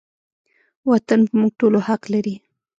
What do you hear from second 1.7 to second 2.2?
حق